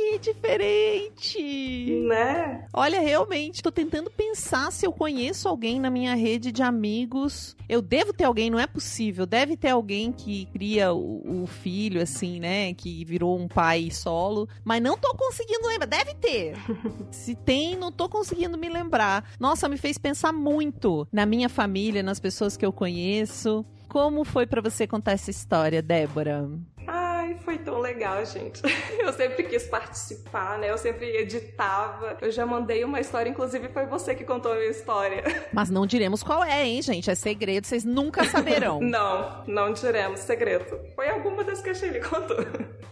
Que 0.00 0.18
diferente! 0.18 2.00
Né? 2.08 2.66
Olha, 2.72 3.00
realmente, 3.00 3.62
tô 3.62 3.70
tentando 3.70 4.10
pensar 4.10 4.72
se 4.72 4.86
eu 4.86 4.92
conheço 4.92 5.46
alguém 5.46 5.78
na 5.78 5.90
minha 5.90 6.14
rede 6.14 6.50
de 6.50 6.62
amigos. 6.62 7.54
Eu 7.68 7.82
devo 7.82 8.12
ter 8.12 8.24
alguém, 8.24 8.50
não 8.50 8.58
é 8.58 8.66
possível. 8.66 9.26
Deve 9.26 9.56
ter 9.56 9.68
alguém 9.68 10.10
que 10.10 10.46
cria 10.46 10.92
o, 10.92 11.42
o 11.42 11.46
filho, 11.46 12.00
assim, 12.00 12.40
né? 12.40 12.72
Que 12.72 13.04
virou 13.04 13.38
um 13.38 13.46
pai 13.46 13.90
solo. 13.90 14.48
Mas 14.64 14.82
não 14.82 14.96
tô 14.96 15.14
conseguindo 15.14 15.68
lembrar. 15.68 15.86
Deve 15.86 16.14
ter. 16.14 16.54
se 17.12 17.34
tem, 17.34 17.76
não 17.76 17.92
tô 17.92 18.08
conseguindo 18.08 18.56
me 18.56 18.68
lembrar. 18.68 19.30
Nossa, 19.38 19.68
me 19.68 19.76
fez 19.76 19.98
pensar 19.98 20.32
muito 20.32 21.06
na 21.12 21.26
minha 21.26 21.48
família, 21.48 22.02
nas 22.02 22.18
pessoas 22.18 22.56
que 22.56 22.64
eu 22.64 22.72
conheço. 22.72 23.64
Como 23.90 24.24
foi 24.24 24.46
pra 24.46 24.60
você 24.60 24.86
contar 24.86 25.12
essa 25.12 25.32
história, 25.32 25.82
Débora? 25.82 26.48
Ai, 27.30 27.36
foi 27.44 27.58
tão 27.58 27.78
legal, 27.78 28.24
gente. 28.26 28.60
Eu 28.98 29.12
sempre 29.12 29.44
quis 29.44 29.62
participar, 29.64 30.58
né? 30.58 30.70
Eu 30.70 30.76
sempre 30.76 31.06
editava. 31.16 32.16
Eu 32.20 32.30
já 32.30 32.44
mandei 32.44 32.82
uma 32.82 32.98
história, 33.00 33.30
inclusive 33.30 33.68
foi 33.68 33.86
você 33.86 34.14
que 34.16 34.24
contou 34.24 34.52
a 34.52 34.56
minha 34.56 34.70
história. 34.70 35.22
Mas 35.52 35.70
não 35.70 35.86
diremos 35.86 36.22
qual 36.24 36.42
é, 36.42 36.66
hein, 36.66 36.82
gente? 36.82 37.08
É 37.08 37.14
segredo, 37.14 37.66
vocês 37.66 37.84
nunca 37.84 38.24
saberão. 38.24 38.80
Não, 38.90 39.44
não 39.46 39.72
diremos 39.72 40.20
segredo. 40.20 40.80
Foi 40.96 41.08
alguma 41.08 41.44
das 41.44 41.60
que 41.60 41.70
a 41.70 41.74
Shelly 41.74 42.00
contou. 42.00 42.38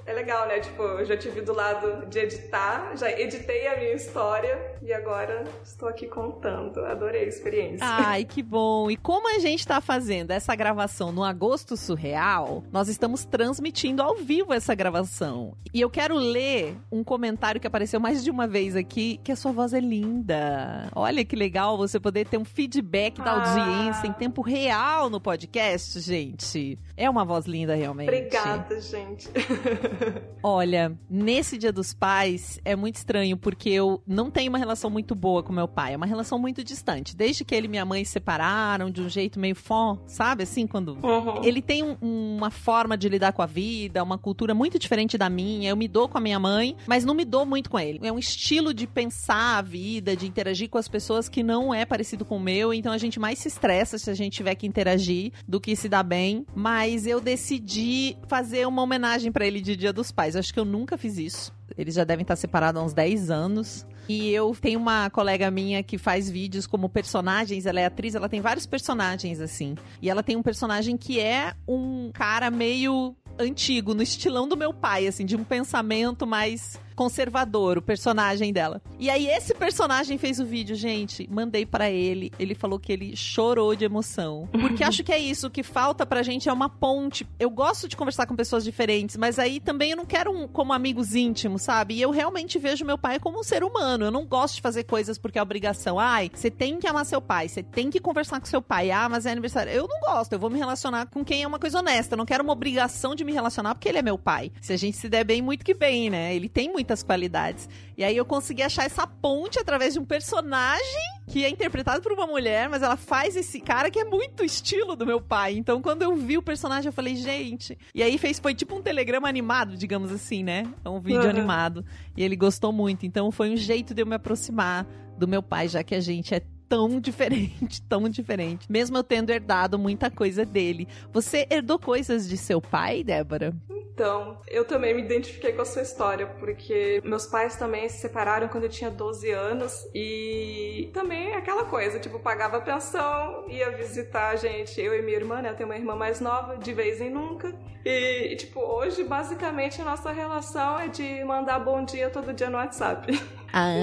É 0.09 0.13
legal, 0.15 0.49
né? 0.49 0.59
Tipo, 0.61 0.83
eu 0.83 1.05
já 1.05 1.19
tive 1.19 1.43
do 1.43 1.53
lado 1.53 2.07
de 2.07 2.19
editar, 2.21 2.97
já 2.97 3.11
editei 3.13 3.67
a 3.69 3.77
minha 3.77 3.93
história 3.93 4.59
e 4.81 4.91
agora 4.91 5.45
estou 5.63 5.87
aqui 5.87 6.07
contando. 6.07 6.83
Adorei 6.87 7.25
a 7.25 7.29
experiência. 7.29 7.87
Ai, 7.87 8.25
que 8.25 8.43
bom. 8.43 8.91
E 8.91 8.97
como 8.97 9.29
a 9.29 9.39
gente 9.39 9.67
tá 9.67 9.83
fazendo 9.83 10.31
essa 10.31 10.55
gravação 10.57 11.13
no 11.13 11.23
Agosto 11.23 11.77
Surreal, 11.77 12.65
nós 12.73 12.89
estamos 12.89 13.27
transmitindo 13.27 14.01
ao 14.03 14.15
vivo 14.15 14.55
essa 14.55 14.75
gravação. 14.75 15.53
E 15.75 15.81
eu 15.83 15.91
quero 15.91 16.15
ler 16.15 16.75
um 16.91 17.05
comentário 17.05 17.61
que 17.61 17.67
apareceu 17.67 18.01
mais 18.01 18.25
de 18.25 18.31
uma 18.31 18.47
vez 18.47 18.75
aqui, 18.77 19.21
que 19.23 19.31
a 19.31 19.37
sua 19.37 19.53
voz 19.53 19.75
é 19.75 19.81
linda. 19.81 20.89
Olha 20.95 21.23
que 21.23 21.37
legal 21.37 21.77
você 21.77 22.01
poder 22.01 22.27
ter 22.27 22.39
um 22.39 22.47
feedback 22.47 23.21
da 23.21 23.33
Ah. 23.33 23.59
audiência 23.61 24.07
em 24.07 24.13
tempo 24.15 24.41
real 24.41 25.11
no 25.11 25.21
podcast, 25.21 26.01
gente. 26.01 26.79
É 26.97 27.11
uma 27.11 27.27
voz 27.27 27.45
linda, 27.45 27.75
realmente. 27.75 28.09
Obrigada, 28.09 28.81
gente. 28.81 29.29
Olha, 30.43 30.97
nesse 31.11 31.59
Dia 31.59 31.73
dos 31.73 31.93
Pais 31.93 32.61
é 32.65 32.77
muito 32.77 32.97
estranho 32.97 33.37
porque 33.37 33.69
eu 33.71 34.03
não 34.07 34.31
tenho 34.31 34.49
uma 34.51 34.59
relação 34.59 34.89
muito 34.91 35.15
boa 35.15 35.43
com 35.43 35.53
meu 35.53 35.67
pai, 35.69 35.95
é 35.95 35.97
uma 35.97 36.07
relação 36.07 36.39
muito 36.39 36.63
distante. 36.63 37.17
Desde 37.17 37.45
que 37.45 37.55
ele 37.55 37.67
e 37.67 37.71
minha 37.71 37.85
mãe 37.85 38.05
se 38.05 38.13
separaram 38.13 38.91
de 38.91 39.01
um 39.03 39.09
jeito 39.09 39.39
meio 39.39 39.55
fó, 39.57 39.99
sabe? 40.07 40.43
Assim, 40.45 40.67
quando 40.67 40.99
Uhum. 41.03 41.43
ele 41.45 41.61
tem 41.63 41.83
um- 41.83 41.97
uma 42.01 42.51
forma 42.51 42.97
de 42.97 43.09
lidar 43.09 43.33
com 43.33 43.43
a 43.43 43.47
vida, 43.47 44.03
uma 44.03 44.19
cultura 44.19 44.55
muito 44.55 44.79
diferente 44.79 45.19
da 45.19 45.29
minha. 45.29 45.71
Eu 45.71 45.77
me 45.77 45.89
dou 45.89 46.09
com 46.09 46.19
a 46.19 46.21
minha 46.21 46.39
mãe, 46.39 46.77
mas 46.87 47.05
não 47.05 47.15
me 47.15 47.25
dou 47.25 47.45
muito 47.45 47.71
com 47.71 47.79
ele. 47.79 47.99
É 48.03 48.13
um 48.13 48.19
estilo 48.19 48.73
de 48.73 48.87
pensar 48.87 49.59
a 49.59 49.63
vida, 49.63 50.17
de 50.17 50.27
interagir 50.27 50.69
com 50.69 50.79
as 50.79 50.89
pessoas 50.89 51.29
que 51.29 51.43
não 51.43 51.73
é 51.75 51.85
parecido 51.85 52.25
com 52.25 52.37
o 52.37 52.41
meu. 52.41 52.73
Então 52.73 52.93
a 52.93 52.99
gente 52.99 53.19
mais 53.21 53.39
se 53.39 53.49
estressa 53.49 53.99
se 53.99 54.11
a 54.11 54.15
gente 54.15 54.35
tiver 54.35 54.55
que 54.55 54.67
interagir 54.67 55.33
do 55.47 55.61
que 55.61 55.75
se 55.75 55.89
dá 55.89 56.03
bem. 56.03 56.45
Mas 56.55 57.07
eu 57.07 57.21
decidi 57.21 58.17
fazer 58.29 58.67
uma 58.67 58.83
homenagem 58.83 59.31
pra 59.33 59.47
ele 59.47 59.61
de 59.61 59.77
Dia 59.77 59.88
dos 59.93 60.11
Pais. 60.11 60.37
Acho 60.37 60.53
que 60.53 60.61
eu 60.61 60.65
nunca 60.65 60.97
fiz 60.97 61.19
isso. 61.19 61.53
Eles 61.77 61.95
já 61.95 62.05
devem 62.05 62.23
estar 62.23 62.37
separados 62.37 62.81
há 62.81 62.85
uns 62.85 62.93
10 62.93 63.31
anos. 63.31 63.87
E 64.09 64.31
eu 64.31 64.57
tenho 64.59 64.81
uma 64.81 65.11
colega 65.11 65.51
minha 65.51 65.83
que 65.83 65.99
faz 65.99 66.31
vídeos 66.31 66.67
como 66.67 66.89
personagens, 66.89 67.67
ela 67.67 67.79
é 67.79 67.85
atriz, 67.85 68.15
ela 68.15 68.29
tem 68.29 68.41
vários 68.41 68.65
personagens 68.65 69.39
assim. 69.39 69.75
E 70.01 70.09
ela 70.09 70.23
tem 70.23 70.35
um 70.35 70.43
personagem 70.43 70.97
que 70.97 71.21
é 71.21 71.53
um 71.67 72.11
cara 72.13 72.51
meio 72.51 73.15
antigo, 73.39 73.95
no 73.95 74.03
estilão 74.03 74.49
do 74.49 74.57
meu 74.57 74.73
pai, 74.73 75.07
assim, 75.07 75.27
de 75.27 75.37
um 75.37 75.45
pensamento 75.45 76.27
mais 76.27 76.81
conservador, 76.99 77.79
o 77.79 77.83
personagem 77.83 78.53
dela. 78.53 78.83
E 78.99 79.09
aí 79.09 79.29
esse 79.29 79.55
personagem 79.55 80.19
fez 80.19 80.41
o 80.41 80.45
vídeo, 80.45 80.75
gente, 80.75 81.29
mandei 81.31 81.65
pra 81.65 81.89
ele, 81.89 82.33
ele 82.41 82.57
falou 82.57 82.77
que 82.77 82.93
ele 82.93 83.15
chorou 83.15 83.77
de 83.77 83.85
emoção. 83.85 84.49
Porque 84.51 84.83
acho 84.83 85.05
que 85.05 85.13
é 85.13 85.19
isso, 85.19 85.47
o 85.47 85.51
que 85.51 85.63
falta 85.63 86.05
pra 86.05 86.25
gente 86.25 86.49
é 86.49 86.53
uma 86.53 86.69
ponte. 86.69 87.25
Eu 87.39 87.51
gosto 87.51 87.87
de 87.87 87.97
conversar 87.97 88.27
com 88.27 88.35
pessoas 88.35 88.65
diferentes, 88.65 89.17
mas 89.17 89.39
aí 89.39 89.61
também 89.61 89.93
eu 89.93 89.97
não 89.97 90.05
quero 90.05 90.33
um 90.33 90.49
como 90.49 90.73
amigos 90.73 91.15
íntimos, 91.15 91.63
sabe? 91.63 91.95
E 91.95 92.03
eu 92.03 92.11
realmente 92.11 92.59
vejo 92.59 92.85
meu 92.85 92.99
pai 92.99 93.21
como 93.21 93.39
um 93.39 93.45
ser 93.45 93.63
humano. 93.63 94.07
Eu 94.07 94.11
não 94.11 94.27
gosto 94.27 94.57
de 94.57 94.61
fazer 94.61 94.83
coisas 94.83 95.17
porque 95.17 95.39
é 95.39 95.43
obrigação. 95.43 96.01
Ai, 96.01 96.29
você 96.35 96.51
tem 96.51 96.81
que 96.81 96.87
amar 96.89 97.07
seu 97.07 97.21
pai, 97.21 97.49
você 97.49 97.63
tem 97.63 97.91
que 97.91 98.01
conversar 98.01 98.41
com 98.41 98.47
seu 98.47 98.61
pai. 98.61 98.91
Ah, 98.91 99.09
mas 99.09 99.25
é 99.25 99.31
aniversário. 99.31 99.71
Eu 99.71 99.87
não 99.87 100.01
gosto, 100.01 100.33
eu 100.33 100.39
vou 100.41 100.51
me 100.51 100.59
relacionar 100.59 101.07
com 101.07 101.25
quem 101.25 101.45
é 101.45 101.47
uma 101.47 101.61
coisa 101.61 101.79
honesta. 101.79 102.15
Eu 102.15 102.19
não 102.19 102.27
quero 102.27 102.43
uma 102.43 102.53
obrigação 102.53 103.15
de 103.15 103.23
me 103.23 103.33
relacionar 103.33 103.77
porque 103.77 103.89
ele 103.89 103.99
é 103.99 104.03
meu 104.03 104.19
pai. 104.19 104.51
Se 104.61 104.73
a 104.73 104.77
gente 104.77 104.97
se 104.97 105.09
der 105.09 105.23
bem, 105.23 105.41
muito 105.41 105.65
que 105.65 105.75
bem, 105.75 106.11
né? 106.11 106.35
Ele 106.35 106.49
tem 106.49 106.73
muitas 106.89 107.03
qualidades. 107.03 107.69
E 107.99 108.03
aí 108.03 108.17
eu 108.17 108.25
consegui 108.25 108.63
achar 108.63 108.87
essa 108.87 109.07
ponte 109.07 109.59
através 109.59 109.93
de 109.93 110.01
um 110.01 110.05
personagem 110.07 111.19
que 111.27 111.45
é 111.45 111.51
interpretado 111.51 112.01
por 112.01 112.13
uma 112.13 112.27
mulher, 112.27 112.67
mas 112.71 112.83
ela 112.83 112.97
faz 112.97 113.37
esse 113.37 113.61
cara 113.61 113.91
que 113.91 113.99
é 113.99 114.05
muito 114.05 114.43
estilo 114.43 114.97
do 114.97 115.05
meu 115.05 115.21
pai. 115.21 115.55
Então, 115.59 115.83
quando 115.83 116.01
eu 116.03 116.17
vi 116.17 116.39
o 116.39 116.43
personagem, 116.43 116.89
eu 116.89 116.93
falei, 116.93 117.15
gente. 117.15 117.77
E 117.95 118.03
aí 118.03 118.17
fez, 118.17 118.39
foi 118.39 118.55
tipo 118.55 118.75
um 118.75 118.81
telegrama 118.81 119.29
animado, 119.29 119.77
digamos 119.77 120.11
assim, 120.11 120.43
né? 120.43 120.67
É 120.83 120.89
um 120.89 120.99
vídeo 120.99 121.25
Uhum. 121.25 121.29
animado. 121.29 121.85
E 122.17 122.25
ele 122.25 122.37
gostou 122.37 122.73
muito. 122.73 123.05
Então, 123.05 123.31
foi 123.31 123.51
um 123.51 123.57
jeito 123.57 123.93
de 123.93 124.01
eu 124.01 124.07
me 124.07 124.15
aproximar 124.15 124.87
do 125.19 125.29
meu 125.29 125.43
pai, 125.43 125.69
já 125.69 125.83
que 125.85 125.95
a 125.95 126.01
gente 126.01 126.35
é 126.35 126.41
tão 126.67 126.99
diferente, 127.01 127.83
tão 127.83 128.09
diferente. 128.09 128.67
Mesmo 128.73 128.97
eu 128.97 129.05
tendo 129.05 129.29
herdado 129.29 129.79
muita 129.79 130.11
coisa 130.11 130.47
dele. 130.47 130.89
Você 131.13 131.47
herdou 131.51 131.79
coisas 131.79 132.27
de 132.27 132.39
seu 132.39 132.63
pai, 132.63 133.05
Débora? 133.05 133.55
Então, 133.99 134.39
eu 134.47 134.65
também 134.65 134.95
me 134.95 135.03
identifiquei 135.03 135.53
com 135.53 135.63
a 135.63 135.65
sua 135.65 135.83
história, 135.83 136.25
porque 136.39 137.03
meus 137.05 137.27
pais 137.27 137.57
também 137.57 137.89
se 137.89 137.99
separaram 137.99 138.47
quando 138.47 138.63
eu 138.63 138.71
tinha 138.71 138.93
12 138.93 139.29
anos 139.33 139.89
e 139.93 140.89
também 140.95 141.33
é 141.33 141.37
aquela 141.37 141.65
coisa, 141.65 141.99
tipo, 141.99 142.21
pagava 142.21 142.61
pensão, 142.61 143.49
ia 143.49 143.73
visitar 143.73 144.29
a 144.29 144.37
gente, 144.37 144.81
eu 144.81 144.95
e 144.95 145.03
minha 145.03 145.17
irmã, 145.17 145.43
né? 145.43 145.51
Eu 145.51 145.57
tenho 145.57 145.69
uma 145.69 145.77
irmã 145.77 145.97
mais 145.97 146.21
nova, 146.21 146.57
de 146.57 146.73
vez 146.73 147.01
em 147.01 147.11
nunca. 147.11 147.53
E, 147.85 148.37
tipo, 148.37 148.61
hoje, 148.61 149.03
basicamente, 149.03 149.83
a 149.83 149.85
nossa 149.85 150.13
relação 150.13 150.79
é 150.79 150.87
de 150.87 151.25
mandar 151.25 151.59
bom 151.59 151.85
dia 151.85 152.09
todo 152.09 152.33
dia 152.33 152.49
no 152.49 152.57
WhatsApp. 152.57 153.21
Ah, 153.53 153.75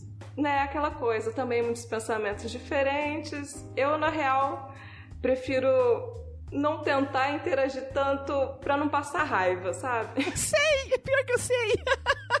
né, 0.34 0.60
aquela 0.60 0.92
coisa, 0.92 1.30
também 1.30 1.62
muitos 1.62 1.84
pensamentos 1.84 2.50
diferentes. 2.50 3.68
Eu, 3.76 3.98
na 3.98 4.08
real, 4.08 4.74
prefiro 5.20 5.68
não 6.50 6.78
tentar 6.78 7.32
interagir 7.32 7.92
tanto 7.92 8.32
pra 8.60 8.76
não 8.76 8.88
passar 8.88 9.24
raiva, 9.24 9.72
sabe? 9.72 10.22
Sei, 10.36 10.92
é 10.92 10.98
pior 10.98 11.24
que 11.24 11.32
eu 11.32 11.38
sei. 11.38 11.84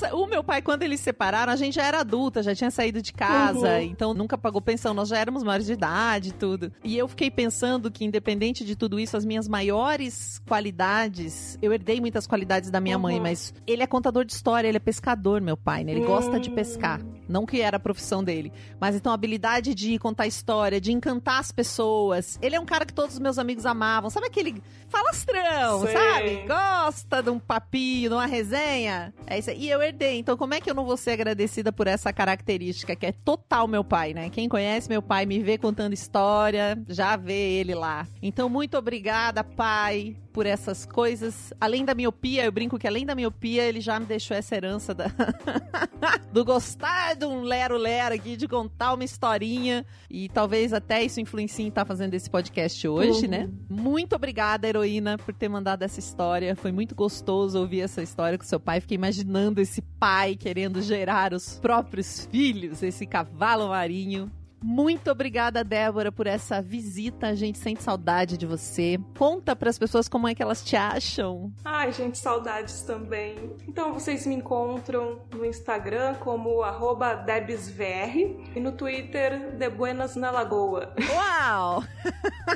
Nossa, 0.00 0.14
o 0.16 0.26
meu 0.26 0.42
pai, 0.42 0.62
quando 0.62 0.82
eles 0.82 1.00
se 1.00 1.04
separaram, 1.04 1.52
a 1.52 1.56
gente 1.56 1.74
já 1.74 1.84
era 1.84 2.00
adulta, 2.00 2.42
já 2.42 2.54
tinha 2.54 2.70
saído 2.70 3.02
de 3.02 3.12
casa, 3.12 3.68
Uhum. 3.76 3.80
então 3.82 4.14
nunca 4.14 4.38
pagou 4.38 4.60
pensão, 4.60 4.94
nós 4.94 5.08
já 5.08 5.18
éramos 5.18 5.42
maiores 5.42 5.66
de 5.66 5.72
idade 5.74 6.30
e 6.30 6.32
tudo. 6.32 6.72
E 6.84 6.96
eu 6.96 7.06
fiquei 7.08 7.30
pensando 7.30 7.90
que, 7.90 8.04
independente 8.04 8.64
de 8.64 8.74
tudo 8.76 8.98
isso, 8.98 9.16
as 9.16 9.24
minhas 9.24 9.46
maiores 9.48 10.40
qualidades, 10.48 11.58
eu 11.60 11.72
herdei 11.72 12.00
muitas 12.00 12.26
qualidades 12.26 12.70
da 12.70 12.80
minha 12.80 12.96
Uhum. 12.96 13.02
mãe, 13.02 13.20
mas 13.20 13.52
ele 13.66 13.82
é 13.82 13.86
contador 13.86 14.24
de 14.24 14.32
história, 14.32 14.68
ele 14.68 14.76
é 14.76 14.80
pescador, 14.80 15.40
meu 15.40 15.56
pai, 15.56 15.84
né? 15.84 15.92
Ele 15.92 16.04
gosta 16.06 16.38
de 16.40 16.50
pescar. 16.50 17.00
Não 17.28 17.46
que 17.46 17.60
era 17.60 17.76
a 17.76 17.80
profissão 17.80 18.24
dele, 18.24 18.52
mas 18.80 18.96
então 18.96 19.12
a 19.12 19.14
habilidade 19.14 19.72
de 19.74 19.98
contar 19.98 20.26
história, 20.26 20.80
de 20.80 20.92
encantar 20.92 21.38
as 21.40 21.52
pessoas. 21.52 22.38
Ele 22.42 22.56
é 22.56 22.60
um 22.60 22.64
cara 22.66 22.84
que 22.84 22.92
todos 22.92 23.14
os 23.14 23.20
meus 23.20 23.38
amigos 23.38 23.64
amavam. 23.66 24.10
Sabe 24.10 24.26
aquele 24.26 24.60
falastrão, 24.88 25.82
Sei. 25.82 25.92
sabe? 25.92 26.44
Gosta 26.48 27.22
de 27.22 27.30
um 27.30 27.38
papinho, 27.38 28.08
de 28.10 28.14
uma 28.14 28.26
resenha. 28.26 29.14
É 29.26 29.38
isso 29.38 29.50
aí. 29.50 29.60
E 29.64 29.70
eu 29.70 29.80
herdei. 29.90 30.18
Então, 30.18 30.36
como 30.36 30.54
é 30.54 30.60
que 30.60 30.70
eu 30.70 30.74
não 30.74 30.84
vou 30.84 30.96
ser 30.96 31.12
agradecida 31.12 31.72
por 31.72 31.86
essa 31.86 32.12
característica 32.12 32.96
que 32.96 33.06
é 33.06 33.12
total 33.12 33.68
meu 33.68 33.84
pai, 33.84 34.14
né? 34.14 34.30
Quem 34.30 34.48
conhece 34.48 34.88
meu 34.88 35.02
pai, 35.02 35.26
me 35.26 35.42
vê 35.42 35.58
contando 35.58 35.92
história, 35.92 36.82
já 36.88 37.16
vê 37.16 37.58
ele 37.58 37.74
lá. 37.74 38.06
Então, 38.22 38.48
muito 38.48 38.76
obrigada, 38.78 39.44
pai, 39.44 40.16
por 40.32 40.46
essas 40.46 40.86
coisas. 40.86 41.52
Além 41.60 41.84
da 41.84 41.94
miopia, 41.94 42.44
eu 42.44 42.52
brinco 42.52 42.78
que 42.78 42.86
além 42.86 43.04
da 43.04 43.14
miopia, 43.14 43.64
ele 43.64 43.80
já 43.80 43.98
me 43.98 44.06
deixou 44.06 44.36
essa 44.36 44.54
herança 44.54 44.94
da... 44.94 45.06
do 46.32 46.44
gostar 46.44 47.14
de 47.14 47.26
um 47.26 47.42
lero-lero 47.42 48.14
aqui, 48.14 48.36
de 48.36 48.46
contar 48.46 48.94
uma 48.94 49.04
historinha. 49.04 49.84
E 50.08 50.28
talvez 50.28 50.72
até 50.72 51.02
isso 51.02 51.20
influencie 51.20 51.64
em 51.64 51.68
estar 51.68 51.84
fazendo 51.84 52.14
esse 52.14 52.30
podcast 52.30 52.86
hoje, 52.88 53.24
Uhum. 53.24 53.30
né? 53.30 53.50
Muito 53.68 54.14
obrigada, 54.14 54.68
heroína, 54.68 55.18
por 55.18 55.34
ter 55.34 55.48
mandado 55.48 55.82
essa 55.82 55.98
história. 55.98 56.54
Foi 56.56 56.70
muito 56.72 56.94
gostoso 56.94 57.58
ouvir 57.58 57.80
essa 57.80 58.02
história 58.02 58.38
com 58.38 58.44
seu 58.44 58.60
pai. 58.60 58.80
Fiquei 58.80 58.94
imaginando 58.94 59.60
esse 59.60 59.82
pai 59.98 60.36
querendo 60.36 60.80
gerar 60.80 61.32
os 61.34 61.58
próprios 61.58 62.26
filhos, 62.30 62.82
esse 62.82 63.06
cavalo 63.06 63.68
marinho. 63.68 64.30
Muito 64.62 65.10
obrigada, 65.10 65.64
Débora, 65.64 66.12
por 66.12 66.26
essa 66.26 66.60
visita. 66.60 67.28
A 67.28 67.34
gente 67.34 67.58
sente 67.58 67.82
saudade 67.82 68.36
de 68.36 68.46
você. 68.46 68.98
Conta 69.16 69.56
para 69.56 69.70
as 69.70 69.78
pessoas 69.78 70.08
como 70.08 70.28
é 70.28 70.34
que 70.34 70.42
elas 70.42 70.62
te 70.62 70.76
acham. 70.76 71.52
Ai, 71.64 71.92
gente, 71.92 72.18
saudades 72.18 72.82
também. 72.82 73.36
Então 73.66 73.92
vocês 73.92 74.26
me 74.26 74.34
encontram 74.34 75.20
no 75.34 75.44
Instagram 75.44 76.14
como 76.16 76.62
arroba 76.62 77.14
DebsVR 77.14 78.36
e 78.54 78.60
no 78.60 78.72
Twitter 78.72 79.56
de 79.56 79.70
Buenas 79.70 80.14
na 80.14 80.30
Lagoa. 80.30 80.94
Uau! 81.14 81.84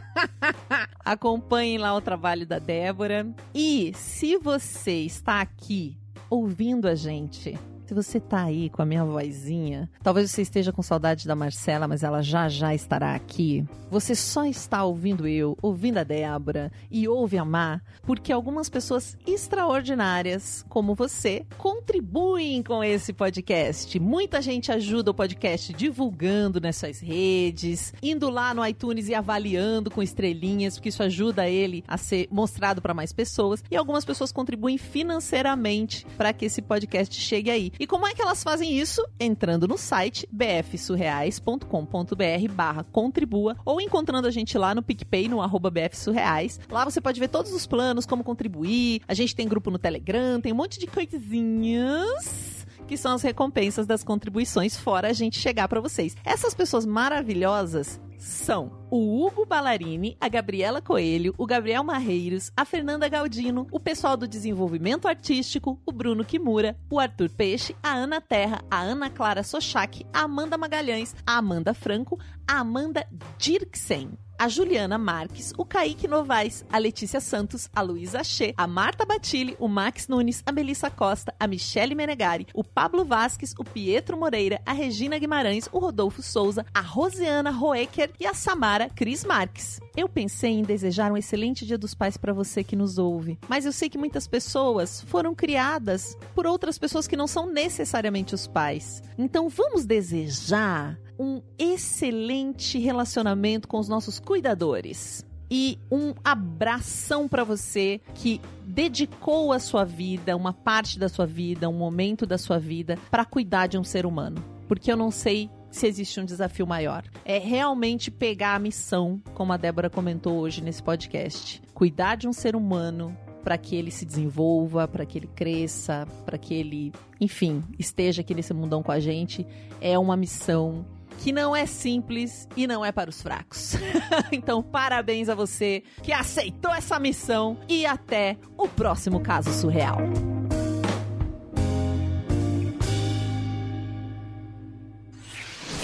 Acompanhem 1.04 1.78
lá 1.78 1.94
o 1.94 2.00
trabalho 2.00 2.46
da 2.46 2.58
Débora. 2.58 3.26
E 3.54 3.92
se 3.94 4.36
você 4.36 5.04
está 5.04 5.40
aqui 5.40 5.96
ouvindo 6.28 6.88
a 6.88 6.94
gente, 6.94 7.58
se 7.86 7.92
você 7.92 8.18
tá 8.18 8.44
aí 8.44 8.70
com 8.70 8.80
a 8.80 8.86
minha 8.86 9.04
vozinha, 9.04 9.90
talvez 10.02 10.30
você 10.30 10.42
esteja 10.42 10.72
com 10.72 10.82
saudade 10.82 11.26
da 11.26 11.36
Marcela, 11.36 11.86
mas 11.86 12.02
ela 12.02 12.22
já 12.22 12.48
já 12.48 12.74
estará 12.74 13.14
aqui. 13.14 13.64
Você 13.90 14.14
só 14.14 14.46
está 14.46 14.82
ouvindo 14.84 15.28
eu, 15.28 15.56
ouvindo 15.60 15.98
a 15.98 16.02
Débora 16.02 16.72
e 16.90 17.06
ouve 17.06 17.36
a 17.36 17.44
Má, 17.44 17.80
porque 18.02 18.32
algumas 18.32 18.70
pessoas 18.70 19.16
extraordinárias, 19.26 20.64
como 20.68 20.94
você, 20.94 21.46
contribuem 21.58 22.62
com 22.62 22.82
esse 22.82 23.12
podcast. 23.12 24.00
Muita 24.00 24.40
gente 24.40 24.72
ajuda 24.72 25.10
o 25.10 25.14
podcast 25.14 25.72
divulgando 25.74 26.60
nas 26.60 26.76
suas 26.76 27.00
redes, 27.00 27.92
indo 28.02 28.30
lá 28.30 28.54
no 28.54 28.66
iTunes 28.66 29.08
e 29.08 29.14
avaliando 29.14 29.90
com 29.90 30.02
estrelinhas, 30.02 30.74
porque 30.74 30.88
isso 30.88 31.02
ajuda 31.02 31.48
ele 31.48 31.84
a 31.86 31.98
ser 31.98 32.28
mostrado 32.30 32.80
para 32.80 32.94
mais 32.94 33.12
pessoas. 33.12 33.62
E 33.70 33.76
algumas 33.76 34.04
pessoas 34.04 34.32
contribuem 34.32 34.78
financeiramente 34.78 36.06
para 36.16 36.32
que 36.32 36.46
esse 36.46 36.62
podcast 36.62 37.14
chegue 37.20 37.50
aí. 37.50 37.72
E 37.78 37.86
como 37.86 38.06
é 38.06 38.14
que 38.14 38.22
elas 38.22 38.42
fazem 38.42 38.78
isso? 38.78 39.04
Entrando 39.18 39.68
no 39.68 39.76
site 39.76 40.28
bfsurreais.com.br 40.30 42.52
barra 42.52 42.84
contribua 42.84 43.56
ou 43.64 43.80
encontrando 43.80 44.28
a 44.28 44.30
gente 44.30 44.56
lá 44.58 44.74
no 44.74 44.82
PicPay, 44.82 45.28
no 45.28 45.40
arroba 45.40 45.70
bfsurreais. 45.70 46.60
Lá 46.70 46.84
você 46.84 47.00
pode 47.00 47.20
ver 47.20 47.28
todos 47.28 47.52
os 47.52 47.66
planos, 47.66 48.06
como 48.06 48.24
contribuir. 48.24 49.02
A 49.08 49.14
gente 49.14 49.34
tem 49.34 49.48
grupo 49.48 49.70
no 49.70 49.78
Telegram, 49.78 50.40
tem 50.40 50.52
um 50.52 50.56
monte 50.56 50.78
de 50.78 50.86
coisinhas 50.86 52.54
que 52.86 52.96
são 52.96 53.14
as 53.14 53.22
recompensas 53.22 53.86
das 53.86 54.04
contribuições, 54.04 54.76
fora 54.76 55.08
a 55.08 55.12
gente 55.12 55.38
chegar 55.38 55.68
para 55.68 55.80
vocês. 55.80 56.14
Essas 56.24 56.52
pessoas 56.52 56.84
maravilhosas 56.84 57.98
são 58.24 58.88
o 58.90 59.24
Hugo 59.24 59.44
Ballarini, 59.44 60.16
a 60.18 60.28
Gabriela 60.28 60.80
Coelho, 60.80 61.34
o 61.36 61.46
Gabriel 61.46 61.84
Marreiros, 61.84 62.50
a 62.56 62.64
Fernanda 62.64 63.08
Galdino, 63.08 63.66
o 63.70 63.78
pessoal 63.78 64.16
do 64.16 64.26
desenvolvimento 64.26 65.06
artístico, 65.06 65.78
o 65.84 65.92
Bruno 65.92 66.24
Kimura, 66.24 66.76
o 66.90 66.98
Arthur 66.98 67.28
Peixe, 67.28 67.76
a 67.82 67.92
Ana 67.92 68.20
Terra, 68.20 68.62
a 68.70 68.80
Ana 68.80 69.10
Clara 69.10 69.42
Sochak, 69.42 70.06
a 70.12 70.20
Amanda 70.22 70.56
Magalhães, 70.56 71.14
a 71.26 71.36
Amanda 71.36 71.74
Franco, 71.74 72.18
a 72.48 72.60
Amanda 72.60 73.06
Dirksen. 73.38 74.16
A 74.44 74.48
Juliana 74.48 74.98
Marques, 74.98 75.54
o 75.56 75.64
Kaique 75.64 76.06
Novaes, 76.06 76.66
a 76.70 76.76
Letícia 76.76 77.18
Santos, 77.18 77.70
a 77.74 77.80
Luísa 77.80 78.22
Che, 78.22 78.52
a 78.58 78.66
Marta 78.66 79.06
Batilli, 79.06 79.56
o 79.58 79.66
Max 79.66 80.06
Nunes, 80.06 80.42
a 80.44 80.52
Melissa 80.52 80.90
Costa, 80.90 81.34
a 81.40 81.46
Michele 81.46 81.94
Menegari, 81.94 82.46
o 82.52 82.62
Pablo 82.62 83.06
Vasques, 83.06 83.54
o 83.58 83.64
Pietro 83.64 84.18
Moreira, 84.18 84.60
a 84.66 84.74
Regina 84.74 85.18
Guimarães, 85.18 85.66
o 85.72 85.78
Rodolfo 85.78 86.20
Souza, 86.20 86.66
a 86.74 86.82
Rosiana 86.82 87.50
Roecker 87.50 88.10
e 88.20 88.26
a 88.26 88.34
Samara 88.34 88.90
Cris 88.90 89.24
Marques. 89.24 89.80
Eu 89.96 90.10
pensei 90.10 90.50
em 90.50 90.62
desejar 90.62 91.10
um 91.10 91.16
excelente 91.16 91.64
Dia 91.64 91.78
dos 91.78 91.94
Pais 91.94 92.18
para 92.18 92.34
você 92.34 92.62
que 92.62 92.76
nos 92.76 92.98
ouve, 92.98 93.38
mas 93.48 93.64
eu 93.64 93.72
sei 93.72 93.88
que 93.88 93.96
muitas 93.96 94.26
pessoas 94.26 95.00
foram 95.06 95.34
criadas 95.34 96.18
por 96.34 96.46
outras 96.46 96.76
pessoas 96.76 97.06
que 97.06 97.16
não 97.16 97.26
são 97.26 97.50
necessariamente 97.50 98.34
os 98.34 98.46
pais. 98.46 99.02
Então 99.16 99.48
vamos 99.48 99.86
desejar 99.86 100.98
um 101.18 101.40
excelente 101.58 102.78
relacionamento 102.78 103.68
com 103.68 103.78
os 103.78 103.88
nossos 103.88 104.18
cuidadores. 104.18 105.24
E 105.50 105.78
um 105.90 106.14
abração 106.24 107.28
para 107.28 107.44
você 107.44 108.00
que 108.14 108.40
dedicou 108.64 109.52
a 109.52 109.58
sua 109.58 109.84
vida, 109.84 110.36
uma 110.36 110.52
parte 110.52 110.98
da 110.98 111.08
sua 111.08 111.26
vida, 111.26 111.68
um 111.68 111.78
momento 111.78 112.26
da 112.26 112.38
sua 112.38 112.58
vida 112.58 112.98
para 113.10 113.24
cuidar 113.24 113.66
de 113.66 113.78
um 113.78 113.84
ser 113.84 114.06
humano. 114.06 114.42
Porque 114.66 114.90
eu 114.90 114.96
não 114.96 115.10
sei 115.10 115.50
se 115.70 115.86
existe 115.86 116.20
um 116.20 116.24
desafio 116.24 116.66
maior. 116.66 117.04
É 117.24 117.38
realmente 117.38 118.10
pegar 118.10 118.54
a 118.54 118.58
missão, 118.58 119.20
como 119.34 119.52
a 119.52 119.56
Débora 119.56 119.90
comentou 119.90 120.38
hoje 120.38 120.62
nesse 120.62 120.82
podcast. 120.82 121.60
Cuidar 121.74 122.16
de 122.16 122.26
um 122.26 122.32
ser 122.32 122.56
humano 122.56 123.16
para 123.42 123.58
que 123.58 123.76
ele 123.76 123.90
se 123.90 124.06
desenvolva, 124.06 124.88
para 124.88 125.04
que 125.04 125.18
ele 125.18 125.26
cresça, 125.26 126.08
para 126.24 126.38
que 126.38 126.54
ele, 126.54 126.92
enfim, 127.20 127.62
esteja 127.78 128.22
aqui 128.22 128.34
nesse 128.34 128.54
mundão 128.54 128.82
com 128.82 128.90
a 128.90 128.98
gente, 128.98 129.46
é 129.80 129.98
uma 129.98 130.16
missão 130.16 130.86
que 131.18 131.32
não 131.32 131.54
é 131.54 131.66
simples 131.66 132.48
e 132.56 132.66
não 132.66 132.84
é 132.84 132.92
para 132.92 133.10
os 133.10 133.20
fracos. 133.20 133.74
então, 134.32 134.62
parabéns 134.62 135.28
a 135.28 135.34
você 135.34 135.82
que 136.02 136.12
aceitou 136.12 136.72
essa 136.72 136.98
missão 136.98 137.58
e 137.68 137.86
até 137.86 138.36
o 138.56 138.68
próximo 138.68 139.20
caso 139.20 139.52
surreal. 139.52 139.98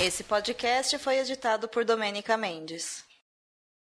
Esse 0.00 0.24
podcast 0.24 0.96
foi 0.98 1.18
editado 1.18 1.68
por 1.68 1.84
Domênica 1.84 2.34
Mendes. 2.36 3.09